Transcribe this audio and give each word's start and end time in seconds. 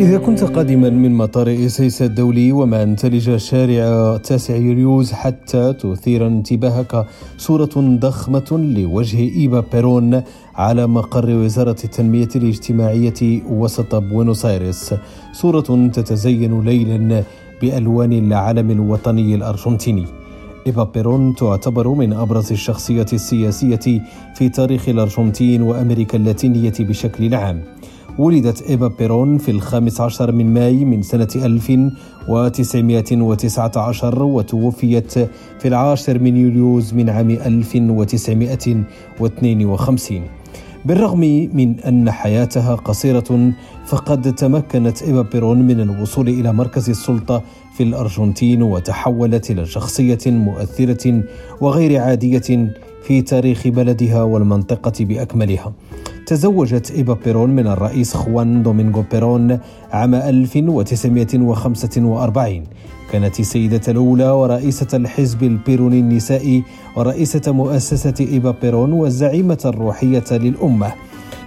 إذا 0.00 0.18
كنت 0.18 0.44
قادما 0.44 0.90
من 0.90 1.14
مطار 1.14 1.48
إيسيسا 1.48 2.02
الدولي 2.02 2.52
وما 2.52 2.94
تلج 2.94 3.36
شارع 3.36 4.16
9 4.16 4.56
يوليوز 4.56 5.12
حتى 5.12 5.72
تثير 5.72 6.26
انتباهك 6.26 7.06
صورة 7.38 7.70
ضخمة 7.76 8.74
لوجه 8.76 9.18
إيبا 9.18 9.64
بيرون 9.72 10.22
على 10.54 10.86
مقر 10.86 11.30
وزارة 11.30 11.76
التنمية 11.84 12.28
الاجتماعية 12.36 13.42
وسط 13.50 13.94
بوينوس 13.94 14.46
آيرس 14.46 14.94
صورة 15.32 15.88
تتزين 15.92 16.60
ليلا 16.60 17.22
بألوان 17.62 18.12
العلم 18.12 18.70
الوطني 18.70 19.34
الأرجنتيني. 19.34 20.06
إيبا 20.66 20.84
بيرون 20.84 21.34
تعتبر 21.34 21.88
من 21.88 22.12
أبرز 22.12 22.52
الشخصيات 22.52 23.12
السياسية 23.12 24.02
في 24.34 24.48
تاريخ 24.48 24.88
الأرجنتين 24.88 25.62
وأمريكا 25.62 26.18
اللاتينية 26.18 26.74
بشكل 26.80 27.34
عام. 27.34 27.60
ولدت 28.18 28.62
إيبا 28.62 28.88
بيرون 28.88 29.38
في 29.38 29.50
الخامس 29.50 30.00
عشر 30.00 30.32
من 30.32 30.54
ماي 30.54 30.84
من 30.84 31.02
سنة 31.02 31.28
1919 31.36 34.22
وتوفيت 34.22 35.12
في 35.58 35.68
العاشر 35.68 36.18
من 36.18 36.36
يوليوز 36.36 36.94
من 36.94 37.10
عام 37.10 37.30
1952 37.30 40.22
بالرغم 40.84 41.20
من 41.54 41.80
أن 41.80 42.10
حياتها 42.10 42.74
قصيرة 42.74 43.52
فقد 43.86 44.34
تمكنت 44.34 45.02
إيبا 45.02 45.22
بيرون 45.22 45.62
من 45.62 45.80
الوصول 45.80 46.28
إلى 46.28 46.52
مركز 46.52 46.90
السلطة 46.90 47.42
في 47.76 47.82
الأرجنتين 47.82 48.62
وتحولت 48.62 49.50
إلى 49.50 49.66
شخصية 49.66 50.18
مؤثرة 50.26 51.22
وغير 51.60 52.00
عادية 52.00 52.72
في 53.08 53.22
تاريخ 53.22 53.68
بلدها 53.68 54.22
والمنطقة 54.22 55.04
بأكملها. 55.04 55.72
تزوجت 56.26 56.90
إيبا 56.90 57.16
بيرون 57.24 57.50
من 57.50 57.66
الرئيس 57.66 58.14
خوان 58.14 58.62
دومينغو 58.62 59.04
بيرون 59.12 59.58
عام 59.92 60.14
1945 60.14 62.64
كانت 63.12 63.40
السيدة 63.40 63.80
الأولى 63.88 64.30
ورئيسة 64.30 64.86
الحزب 64.94 65.42
البيروني 65.42 66.00
النسائي 66.00 66.64
ورئيسة 66.96 67.52
مؤسسة 67.52 68.14
إيبا 68.20 68.54
بيرون 68.62 68.92
والزعيمة 68.92 69.58
الروحية 69.64 70.24
للأمة. 70.30 70.92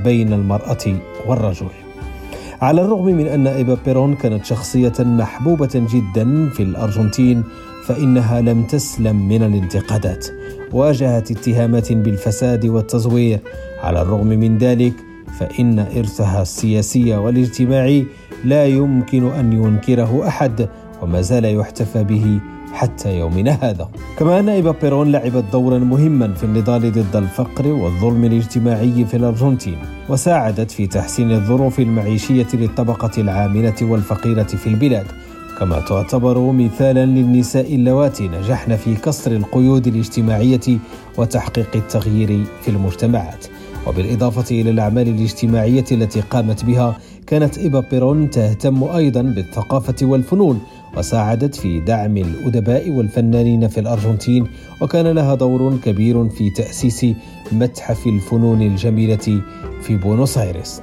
بين 0.03 0.33
المرأة 0.33 0.97
والرجل. 1.27 1.67
على 2.61 2.81
الرغم 2.81 3.05
من 3.05 3.27
أن 3.27 3.47
إيبا 3.47 3.77
بيرون 3.85 4.15
كانت 4.15 4.45
شخصية 4.45 4.93
محبوبة 4.99 5.87
جدا 5.93 6.49
في 6.49 6.63
الأرجنتين 6.63 7.43
فإنها 7.85 8.41
لم 8.41 8.63
تسلم 8.63 9.27
من 9.27 9.43
الانتقادات 9.43 10.27
واجهت 10.73 11.31
اتهامات 11.31 11.93
بالفساد 11.93 12.65
والتزوير 12.65 13.39
على 13.83 14.01
الرغم 14.01 14.27
من 14.27 14.57
ذلك 14.57 14.93
فإن 15.39 15.79
إرثها 15.79 16.41
السياسي 16.41 17.15
والاجتماعي 17.17 18.05
لا 18.45 18.65
يمكن 18.65 19.31
أن 19.31 19.53
ينكره 19.53 20.27
أحد 20.27 20.69
وما 21.01 21.21
زال 21.21 21.45
يحتفى 21.45 22.03
به 22.03 22.39
حتى 22.73 23.19
يومنا 23.19 23.51
هذا. 23.51 23.89
كما 24.19 24.39
أن 24.39 24.49
إيبا 24.49 24.71
بيرون 24.81 25.11
لعبت 25.11 25.43
دورا 25.51 25.77
مهما 25.79 26.33
في 26.33 26.43
النضال 26.43 26.91
ضد 26.91 27.15
الفقر 27.15 27.67
والظلم 27.67 28.25
الاجتماعي 28.25 29.05
في 29.05 29.17
الأرجنتين 29.17 29.77
وساعدت 30.09 30.71
في 30.71 30.87
تحسين 30.87 31.31
الظروف 31.31 31.79
المعيشية 31.79 32.47
للطبقة 32.53 33.21
العاملة 33.21 33.75
والفقيرة 33.81 34.43
في 34.43 34.67
البلاد. 34.67 35.05
كما 35.59 35.79
تعتبر 35.79 36.51
مثالا 36.51 37.05
للنساء 37.05 37.75
اللواتي 37.75 38.27
نجحن 38.27 38.75
في 38.75 38.95
كسر 38.95 39.31
القيود 39.31 39.87
الاجتماعية 39.87 40.77
وتحقيق 41.17 41.69
التغيير 41.75 42.43
في 42.61 42.71
المجتمعات. 42.71 43.45
وبالإضافة 43.87 44.61
إلى 44.61 44.69
الأعمال 44.69 45.07
الاجتماعية 45.07 45.85
التي 45.91 46.21
قامت 46.21 46.65
بها 46.65 46.97
كانت 47.27 47.57
إيبا 47.57 47.79
بيرون 47.79 48.29
تهتم 48.29 48.83
أيضا 48.83 49.21
بالثقافة 49.21 49.95
والفنون 50.05 50.59
وساعدت 50.97 51.55
في 51.55 51.79
دعم 51.79 52.17
الأدباء 52.17 52.89
والفنانين 52.89 53.67
في 53.67 53.79
الأرجنتين 53.79 54.47
وكان 54.81 55.07
لها 55.07 55.35
دور 55.35 55.77
كبير 55.83 56.29
في 56.29 56.49
تأسيس 56.49 57.05
متحف 57.51 58.07
الفنون 58.07 58.61
الجميلة 58.61 59.41
في 59.81 59.97
بونوس 59.97 60.37
آيرس 60.37 60.81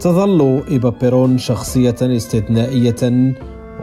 تظل 0.00 0.62
إيبا 0.70 0.90
بيرون 0.90 1.38
شخصية 1.38 1.96
استثنائية 2.02 3.32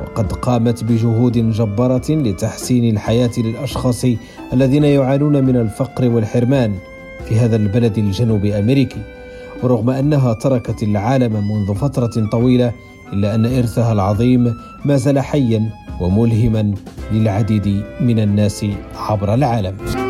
وقد 0.02 0.32
قامت 0.32 0.84
بجهود 0.84 1.52
جبارة 1.52 2.12
لتحسين 2.12 2.94
الحياة 2.94 3.32
للأشخاص 3.38 4.06
الذين 4.54 4.84
يعانون 4.84 5.44
من 5.44 5.56
الفقر 5.56 6.10
والحرمان. 6.10 6.74
في 7.30 7.40
هذا 7.40 7.56
البلد 7.56 7.98
الجنوب 7.98 8.46
أمريكي 8.46 9.02
ورغم 9.64 9.90
أنها 9.90 10.34
تركت 10.34 10.84
العالم 10.84 11.34
منذ 11.52 11.76
فترة 11.76 12.30
طويلة 12.32 12.74
إلا 13.14 13.36
أن 13.36 13.46
إرثها 13.46 13.94
العظيم 13.94 14.56
ما 14.86 14.96
زال 14.98 15.20
حيا 15.20 15.70
وملهما 16.02 16.74
للعديد 17.12 17.84
من 18.02 18.20
الناس 18.20 18.66
عبر 18.96 19.34
العالم. 19.34 20.01